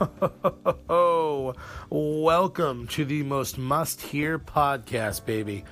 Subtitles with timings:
[0.00, 1.54] Oh,
[1.90, 5.64] welcome to the most must hear podcast, baby.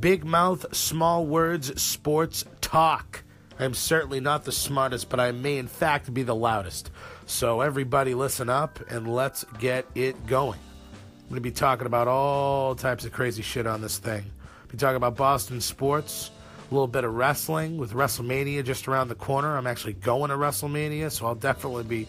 [0.00, 3.22] Big mouth, small words, sports talk.
[3.58, 6.90] I'm certainly not the smartest, but I may in fact be the loudest.
[7.26, 10.60] So, everybody, listen up and let's get it going.
[10.60, 14.24] I'm going to be talking about all types of crazy shit on this thing.
[14.68, 16.30] Be talking about Boston sports,
[16.70, 19.56] a little bit of wrestling with WrestleMania just around the corner.
[19.56, 22.08] I'm actually going to WrestleMania, so I'll definitely be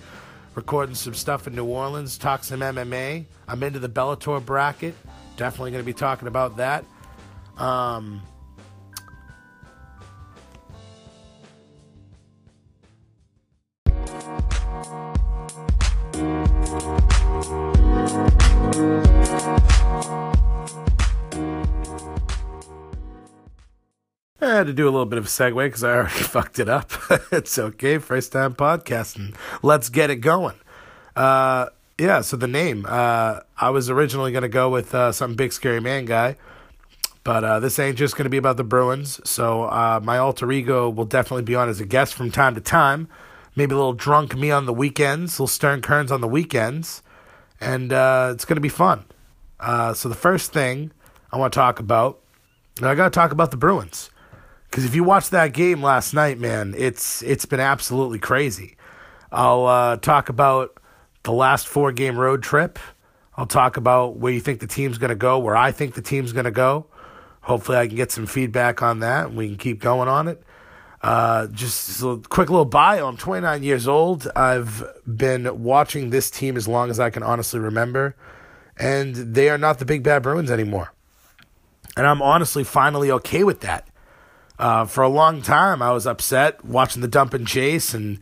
[0.56, 3.26] recording some stuff in New Orleans, talk some MMA.
[3.48, 4.96] I'm into the Bellator bracket.
[5.38, 6.86] Definitely going to be talking about that.
[7.58, 8.22] Um,
[24.58, 26.92] had to do a little bit of a segue because I already fucked it up.
[27.32, 27.98] it's okay.
[27.98, 29.36] First time podcasting.
[29.62, 30.56] Let's get it going.
[31.16, 32.86] Uh, yeah, so the name.
[32.88, 36.36] Uh, I was originally going to go with uh, some big scary man guy,
[37.24, 39.22] but uh, this ain't just going to be about the Bruins.
[39.30, 42.62] So uh, my alter ego will definitely be on as a guest from time to
[42.62, 43.08] time.
[43.56, 47.02] Maybe a little drunk me on the weekends, little Stern Kearns on the weekends,
[47.62, 49.06] and uh, it's going to be fun.
[49.96, 50.92] So the first thing
[51.32, 52.20] I want to talk about,
[52.82, 54.10] I got to talk about the Bruins.
[54.76, 58.76] Because if you watched that game last night, man, it's it's been absolutely crazy.
[59.32, 60.82] I'll uh, talk about
[61.24, 62.78] the last four game road trip.
[63.38, 66.02] I'll talk about where you think the team's going to go, where I think the
[66.02, 66.88] team's going to go.
[67.40, 70.44] Hopefully, I can get some feedback on that and we can keep going on it.
[71.02, 73.08] Uh, just a quick little bio.
[73.08, 74.28] I'm 29 years old.
[74.36, 78.18] I've been watching this team as long as I can honestly remember,
[78.76, 80.92] and they are not the Big Bad Bruins anymore.
[81.96, 83.88] And I'm honestly finally okay with that.
[84.58, 88.20] Uh, for a long time, I was upset watching the dump and chase, and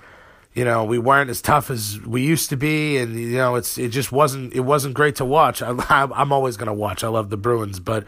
[0.53, 3.77] you know we weren't as tough as we used to be, and you know it's
[3.77, 5.61] it just wasn't it wasn't great to watch.
[5.61, 7.03] I, I'm always gonna watch.
[7.03, 8.05] I love the Bruins, but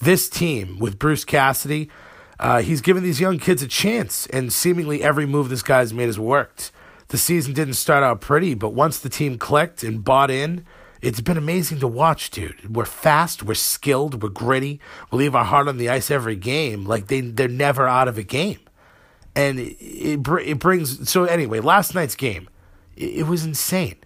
[0.00, 1.90] this team with Bruce Cassidy,
[2.38, 6.06] uh, he's given these young kids a chance, and seemingly every move this guy's made
[6.06, 6.70] has worked.
[7.08, 10.64] The season didn't start out pretty, but once the team clicked and bought in,
[11.04, 12.74] it's been amazing to watch, dude.
[12.74, 14.80] We're fast, we're skilled, we're gritty.
[15.10, 16.86] We leave our heart on the ice every game.
[16.86, 18.60] Like they they're never out of a game,
[19.36, 21.10] and it it, it brings.
[21.10, 22.48] So anyway, last night's game,
[22.96, 23.96] it, it was insane.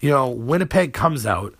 [0.00, 1.54] You know, Winnipeg comes out.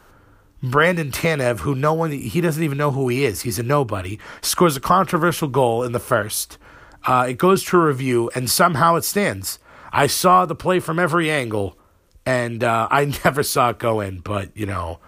[0.62, 3.42] Brandon Tanev, who no one he doesn't even know who he is.
[3.42, 4.18] He's a nobody.
[4.42, 6.58] Scores a controversial goal in the first.
[7.06, 9.58] Uh, it goes to a review, and somehow it stands.
[9.92, 11.78] I saw the play from every angle
[12.26, 15.00] and uh, I never saw it go in, but you know,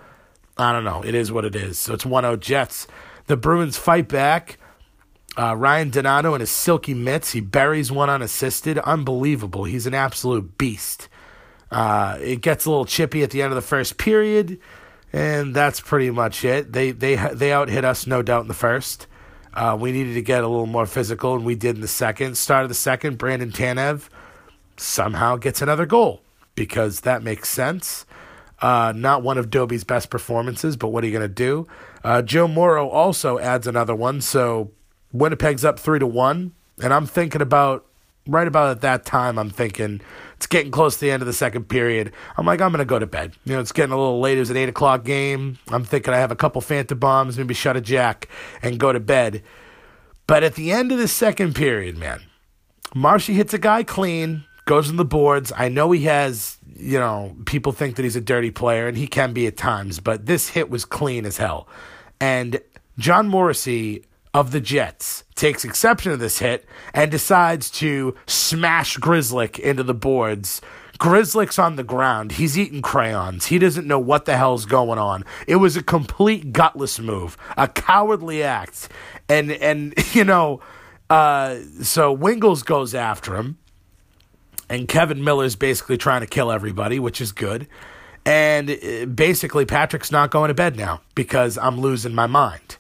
[0.57, 1.03] I don't know.
[1.05, 1.79] It is what it is.
[1.79, 2.87] So it's 1-0 Jets.
[3.27, 4.59] The Bruins fight back.
[5.39, 7.33] Uh, Ryan Donato in his silky mitts.
[7.33, 8.79] He buries one unassisted.
[8.79, 9.65] Unbelievable.
[9.65, 11.09] He's an absolute beast.
[11.71, 14.59] Uh, it gets a little chippy at the end of the first period,
[15.13, 16.73] and that's pretty much it.
[16.73, 19.09] They they they out hit us, no doubt, in the first.
[19.53, 22.39] Uh, we needed to get a little more physical, and we did in the second.
[22.39, 24.09] Start of the second, Brandon Tanev
[24.77, 26.23] somehow gets another goal
[26.57, 28.05] because that makes sense.
[28.61, 31.69] Uh, not one of Dobie's best performances, but what are you going to do?
[32.03, 34.73] Uh, Joe Morrow also adds another one, so
[35.13, 36.53] Winnipeg's up three to one,
[36.83, 37.87] and I'm thinking about
[38.27, 39.39] right about at that time.
[39.39, 40.01] I'm thinking
[40.37, 42.13] it's getting close to the end of the second period.
[42.37, 43.35] I'm like, I'm going to go to bed.
[43.45, 44.37] You know, it's getting a little late.
[44.37, 45.59] It was an eight o'clock game.
[45.69, 48.29] I'm thinking I have a couple Phantom bombs, maybe shut a jack,
[48.63, 49.43] and go to bed.
[50.27, 52.23] But at the end of the second period, man,
[52.95, 55.53] Marshy hits a guy clean goes on the boards.
[55.57, 59.07] I know he has, you know, people think that he's a dirty player, and he
[59.07, 61.67] can be at times, but this hit was clean as hell.
[62.21, 62.61] And
[62.99, 69.59] Josh Morrissey of the Jets takes exception to this hit and decides to smash Grzelcyk
[69.59, 70.61] into the boards.
[70.99, 72.33] Grzelcyk's on the ground.
[72.33, 73.47] He's eating crayons.
[73.47, 75.25] He doesn't know what the hell's going on.
[75.47, 78.89] It was a complete gutless move, a cowardly act.
[79.29, 80.61] And and you know,
[81.09, 83.59] uh, so Wingels goes after him
[84.69, 87.67] and Kevan Miller's basically trying to kill everybody, which is good.
[88.25, 92.77] And uh, basically, Patrick's not going to bed now because I'm losing my mind.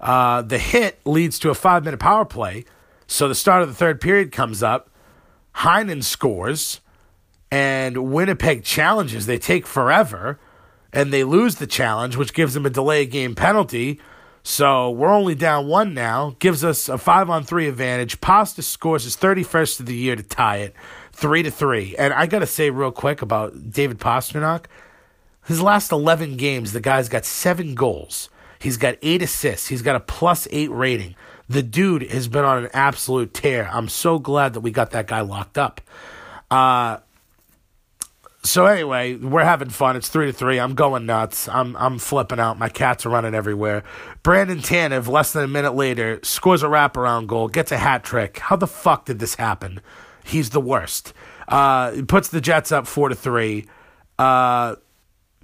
[0.00, 2.64] Uh, the hit leads to a five minute power play.
[3.08, 4.90] So the start of the third period comes up.
[5.56, 6.80] Heinen scores,
[7.50, 9.26] and Winnipeg challenges.
[9.26, 10.38] They take forever,
[10.92, 14.00] and they lose the challenge, which gives them a delay game penalty.
[14.42, 18.20] So we're only down one now, gives us a five on three advantage.
[18.20, 20.74] Pasta scores his 31st of the year to tie it
[21.16, 21.96] three to three.
[21.96, 24.66] And I got to say real quick about David Pastrnak.
[25.46, 28.28] His last 11 games, the guy's got seven goals.
[28.58, 29.68] He's got eight assists.
[29.68, 31.14] He's got a plus eight rating.
[31.48, 33.68] The dude has been on an absolute tear.
[33.72, 35.80] I'm so glad that we got that guy locked up.
[36.50, 36.98] Uh,
[38.42, 39.96] so anyway, we're having fun.
[39.96, 40.58] It's three to three.
[40.58, 41.48] I'm going nuts.
[41.48, 42.58] I'm I'm flipping out.
[42.58, 43.82] My cats are running everywhere.
[44.22, 48.38] Brandon Tanev, less than a minute later, scores a wraparound goal, gets a hat trick.
[48.38, 49.80] How the fuck did this happen?
[50.26, 51.12] He's the worst.
[51.46, 53.66] Uh, puts the Jets up four to three.
[54.18, 54.74] Uh,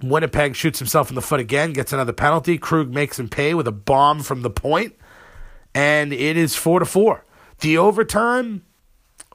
[0.01, 2.57] Winnipeg shoots himself in the foot again, gets another penalty.
[2.57, 4.95] Krug makes him pay with a bomb from the point,
[5.73, 7.23] and it is four to four.
[7.61, 8.63] The overtime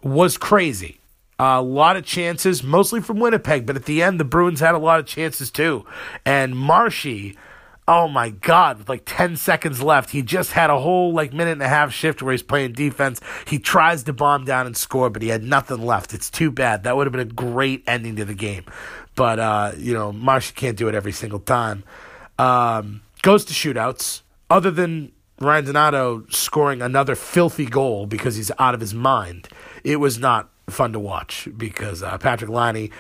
[0.03, 1.01] was crazy.
[1.39, 4.79] A lot of chances, mostly from Winnipeg, but at the end, the Bruins had a
[4.79, 5.87] lot of chances too.
[6.27, 7.39] And Marshy,
[7.89, 11.53] oh my God, with like 10 seconds left, he just had a whole like minute
[11.53, 13.19] and a half shift where he's playing defense.
[13.47, 16.13] He tries to bomb down and score, but he had nothing left.
[16.13, 16.85] It's too bad.
[16.85, 18.67] That would have been a great ending to the game.
[19.15, 21.83] But, uh, you know, Marshy can't do it every single time.
[22.39, 24.21] Um, goes to shootouts.
[24.51, 29.49] Other than Ryan Donato scoring another filthy goal because he's out of his mind,
[29.83, 32.91] it was not fun to watch because uh, Patrik Laine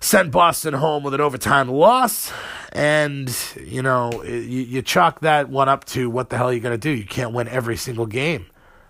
[0.00, 2.32] sent Boston home with an overtime loss.
[2.72, 6.60] And, you know, you, you chalk that one up to what the hell are you
[6.60, 6.90] going to do?
[6.90, 8.46] You can't win every single game.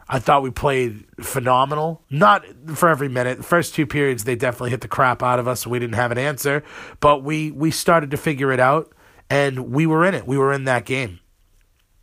[0.09, 2.03] I thought we played phenomenal.
[2.11, 3.39] Not for every minute.
[3.39, 6.11] The first two periods, they definitely hit the crap out of us, we didn't have
[6.11, 6.65] an answer.
[6.99, 8.93] But we, we started to figure it out,
[9.29, 10.27] and we were in it.
[10.27, 11.21] We were in that game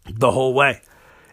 [0.10, 0.82] the whole way.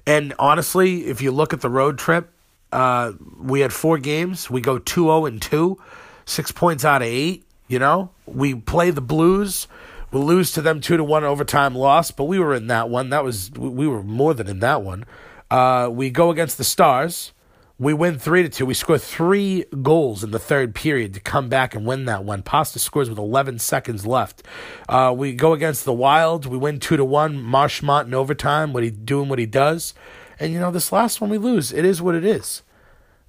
[0.06, 2.30] And honestly, if you look at the road trip,
[2.72, 4.50] uh, we had four games.
[4.50, 5.78] We go 2 0 and 2,
[6.26, 7.43] six points out of eight.
[7.66, 9.66] You know, we play the Blues.
[10.10, 13.10] We lose to them 2 to 1 overtime loss, but we were in that one.
[13.10, 15.04] That was, we were more than in that one.
[15.50, 17.32] Uh, we go against the Stars.
[17.76, 18.66] We win three to two.
[18.66, 22.42] We score three goals in the third period to come back and win that one.
[22.44, 24.44] Pasta scores with 11 seconds left.
[24.88, 26.46] Uh, we go against the Wild.
[26.46, 27.42] We win two to one.
[27.42, 28.72] Marchand in overtime.
[28.72, 29.28] What he doing?
[29.28, 29.92] What he does.
[30.38, 31.72] And you know this last one we lose.
[31.72, 32.62] It is what it is.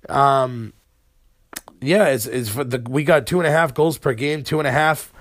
[0.10, 0.74] Um,
[1.88, 4.44] yeah, it's it's for the we got two and a half goals per game.
[4.44, 5.14] Two and a half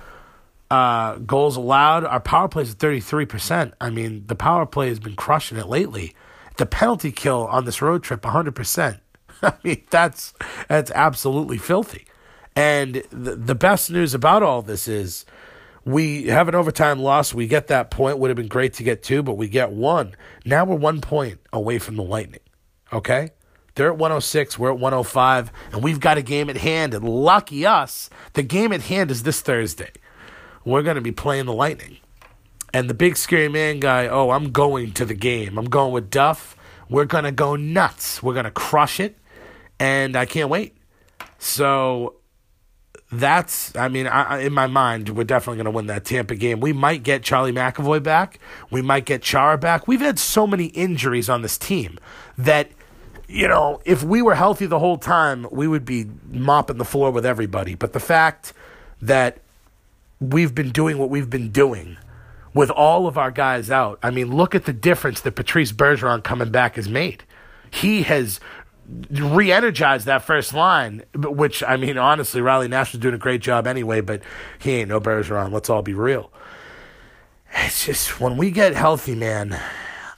[0.71, 2.05] uh, goals allowed.
[2.05, 3.75] Our power play is thirty three percent.
[3.81, 6.15] I mean, the power play has been crushing it lately.
[6.57, 9.01] The penalty kill on this road trip, hundred percent.
[9.43, 10.35] I mean, that's
[10.69, 12.07] that's absolutely filthy.
[12.57, 15.25] And the the best news about all this is
[15.85, 17.35] we have an overtime loss.
[17.35, 18.19] We get that point.
[18.19, 20.15] Would have been great to get two, but we get one.
[20.45, 22.41] Now we're one point away from the Lightning.
[22.93, 23.31] Okay?
[23.75, 26.95] They're at 106, we're at 105, and we've got a game at hand.
[26.95, 29.91] And lucky us, the game at hand is this Thursday.
[30.65, 31.99] We're going to be playing the Lightning.
[32.73, 35.59] And the big scary man guy, oh, I'm going to the game.
[35.59, 36.57] I'm going with Duff.
[36.89, 38.23] We're going to go nuts.
[38.23, 39.17] We're going to crush it
[39.79, 40.77] and I can't wait.
[41.39, 42.17] So
[43.13, 46.61] that's, I mean, I, in my mind, we're definitely going to win that Tampa game.
[46.61, 48.39] We might get Charlie McAvoy back.
[48.71, 49.87] We might get Chara back.
[49.87, 51.99] We've had so many injuries on this team
[52.39, 52.71] that,
[53.29, 57.11] you know, if we were healthy the whole time, we would be mopping the floor
[57.11, 57.75] with everybody.
[57.75, 58.53] But the fact
[59.01, 59.39] that
[60.21, 61.97] we've been doing what we've been doing
[62.53, 66.23] with all of our guys out, I mean, look at the difference that Patrice Bergeron
[66.23, 67.25] coming back has made.
[67.71, 68.41] He has
[69.11, 73.41] re energized that first line, which I mean, honestly, Riley Nash was doing a great
[73.41, 74.23] job anyway, but
[74.59, 75.53] he ain't no Bergeron.
[75.53, 76.31] Let's all be real.
[77.57, 79.59] It's just when we get healthy, man.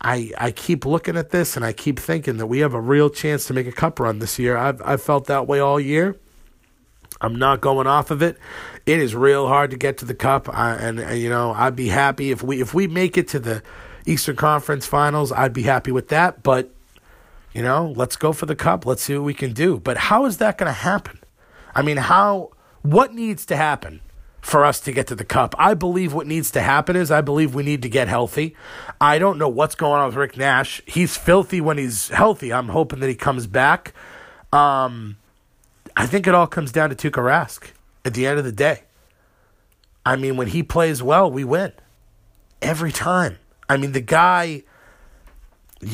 [0.00, 3.10] I I keep looking at this and I keep thinking that we have a real
[3.10, 4.56] chance to make a cup run this year.
[4.56, 6.16] I've I've felt that way all year.
[7.20, 8.36] I'm not going off of it.
[8.84, 11.76] It is real hard to get to the cup, I, and, and you know I'd
[11.76, 13.62] be happy if we if we make it to the
[14.06, 15.32] Eastern Conference Finals.
[15.32, 16.70] I'd be happy with that, but
[17.56, 18.84] you know, let's go for the cup.
[18.84, 19.80] Let's see what we can do.
[19.80, 21.20] But how is that going to happen?
[21.74, 22.50] I mean, how,
[22.82, 24.02] what needs to happen
[24.46, 25.56] for us to get to the cup?
[25.58, 28.54] I believe what needs to happen is I believe we need to get healthy.
[29.00, 30.80] I don't know what's going on with Rick Nash.
[30.86, 32.52] He's filthy when he's healthy.
[32.52, 33.92] I'm hoping that he comes back.
[34.52, 35.16] Um,
[35.96, 37.72] I think it all comes down to Tuukka Rask
[38.04, 38.84] at the end of the day.
[40.04, 41.72] I mean, when he plays well, we win
[42.62, 43.38] every time.
[43.68, 44.62] I mean, the guy.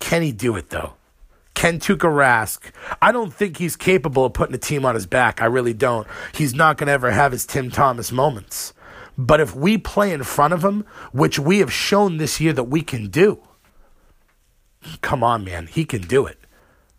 [0.00, 0.92] Can he do it though?
[1.64, 2.72] Can Tuukka Rask?
[3.00, 5.40] I don't think he's capable of putting a team on his back.
[5.40, 6.06] I really don't.
[6.34, 8.74] He's not going to ever have his Tim Thomas moments.
[9.16, 12.64] But if we play in front of him, which we have shown this year that
[12.64, 13.40] we can do,
[15.00, 16.36] come on, man, he can do it.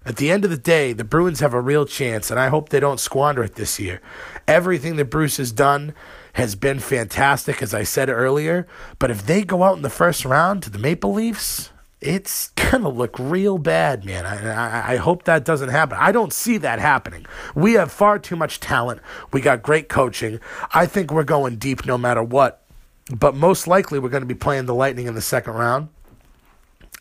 [0.03, 2.69] At the end of the day, the Bruins have a real chance, and I hope
[2.69, 4.01] they don't squander it this year.
[4.47, 5.93] Everything that Bruce has done
[6.33, 8.65] has been fantastic, as I said earlier.
[8.97, 11.69] But if they go out in the first round to the Maple Leafs,
[12.05, 14.25] it's gonna look real bad, man.
[14.25, 15.97] I, I, I, hope that doesn't happen.
[15.99, 17.25] I don't see that happening.
[17.55, 19.01] We have far too much talent.
[19.33, 20.39] We got great coaching.
[20.73, 22.61] I think we're going deep no matter what.
[23.09, 25.89] But most likely, we're going to be playing the Lightning in the second round,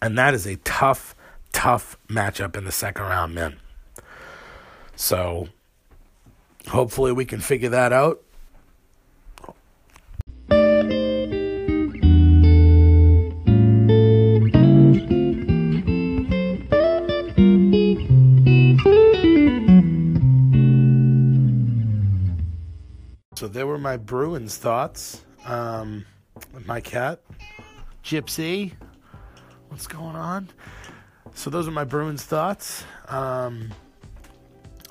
[0.03, 1.15] and that is a tough,
[1.53, 3.57] tough matchup in the second round, man.
[4.97, 5.49] So,
[6.69, 8.23] hopefully, we can figure that out.
[23.55, 25.23] There were my Bruins thoughts.
[25.47, 26.05] Um,
[26.67, 27.21] my cat,
[28.05, 28.73] Gypsy.
[29.69, 30.51] What's going on?
[31.35, 32.85] So those are my Bruins thoughts.
[33.09, 33.73] Um,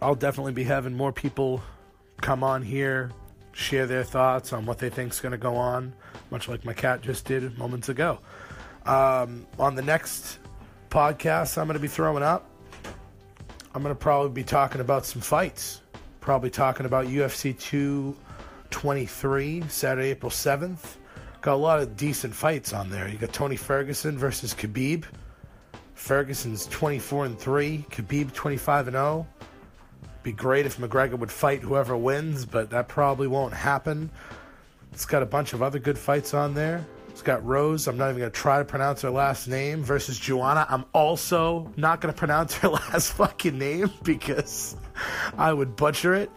[0.02, 1.62] I'll definitely be having more people
[2.22, 3.12] come on here,
[3.52, 5.94] share their thoughts on what they think's going to go on,
[6.32, 8.20] much like my cat just did moments ago.
[8.86, 10.40] Um, on the next
[10.90, 12.50] podcast, I'm going to be throwing up.
[13.76, 15.82] I'm going to probably be talking about some fights.
[16.22, 17.58] Probably talking about UFC
[18.74, 20.96] 223, Saturday, April 7th.
[21.42, 23.08] Got a lot of decent fights on there.
[23.08, 25.06] You got Tony Ferguson versus Khabib.
[25.94, 29.28] Ferguson's 24 and 3, Khabib 25 and 0.
[30.24, 34.10] Be great if McGregor would fight whoever wins, but that probably won't happen.
[34.92, 36.84] It's got a bunch of other good fights on there.
[37.10, 37.88] It's got Rose.
[37.88, 40.66] I'm not even going to try to pronounce her last name versus Joanna.
[40.68, 44.76] I'm also not going to pronounce her last fucking name because
[45.38, 46.32] I would butcher it.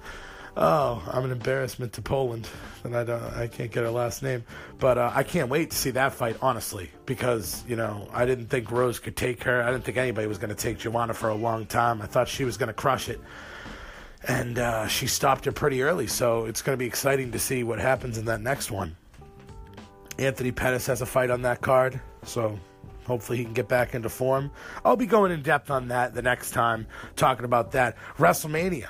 [0.59, 2.49] Oh, I'm an embarrassment to Poland,
[2.83, 4.43] and I don't, I can't get her last name.
[4.79, 8.47] But uh, I can't wait to see that fight, honestly, because you know I didn't
[8.47, 9.63] think Rose could take her.
[9.63, 12.01] I didn't think anybody was going to take Joanna for a long time.
[12.01, 13.21] I thought she was going to crush it,
[14.27, 16.07] and uh, she stopped her pretty early.
[16.07, 18.97] So it's going to be exciting to see what happens in that next one.
[20.19, 22.59] Anthony Pettis has a fight on that card, so
[23.05, 24.51] hopefully he can get back into form.
[24.87, 28.89] I'll be going in depth on that the next time, talking about that WrestleMania.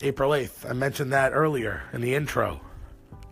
[0.00, 0.68] April 8th.
[0.68, 2.60] I mentioned that earlier in the intro.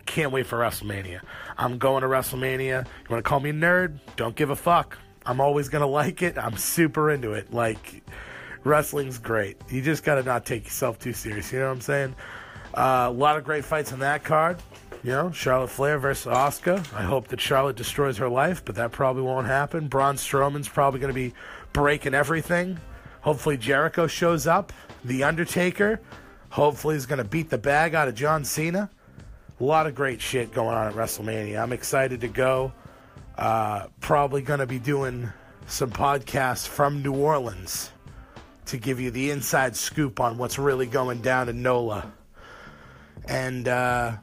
[0.05, 1.21] Can't wait for WrestleMania.
[1.57, 2.85] I'm going to WrestleMania.
[2.85, 3.99] You want to call me a nerd?
[4.15, 4.97] Don't give a fuck.
[5.25, 6.37] I'm always going to like it.
[6.37, 7.53] I'm super into it.
[7.53, 8.03] Like,
[8.63, 9.57] wrestling's great.
[9.69, 11.51] You just got to not take yourself too serious.
[11.51, 12.15] You know what I'm saying?
[12.73, 14.61] Uh, a lot of great fights on that card.
[15.03, 16.77] You know, Charlotte Flair versus Asuka.
[16.93, 19.87] I hope that Charlotte destroys her life, but that probably won't happen.
[19.87, 21.33] Braun Strowman's probably going to be
[21.73, 22.79] breaking everything.
[23.21, 24.71] Hopefully Jericho shows up.
[25.03, 25.99] The Undertaker.
[26.51, 28.89] Hopefully, he's going to beat the bag out of John Cena.
[29.59, 31.61] A lot of great shit going on at WrestleMania.
[31.61, 32.73] I'm excited to go.
[33.37, 35.31] Uh, probably going to be doing
[35.67, 37.91] some podcasts from New Orleans
[38.65, 42.11] to give you the inside scoop on what's really going down in NOLA.
[43.25, 44.17] And uh,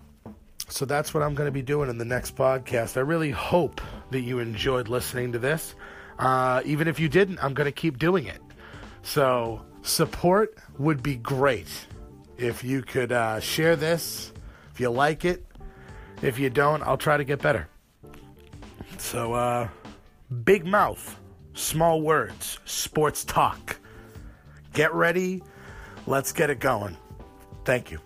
[0.69, 2.99] so that's what I'm going to be doing in the next podcast.
[2.99, 3.81] I really hope
[4.11, 5.75] that you enjoyed listening to this.
[6.19, 8.41] Uh, even if you didn't, I'm going to keep doing it.
[9.03, 11.69] So support would be great
[12.39, 14.33] if you could uh, share this,
[14.73, 15.45] if you like it.
[16.23, 17.69] If you don't, I'll try to get better.
[18.97, 19.69] So, uh,
[20.45, 21.19] big mouth,
[21.55, 23.79] small words, sports talk.
[24.73, 25.43] Get ready.
[26.07, 26.97] Let's get it going.
[27.65, 28.01] Thank you.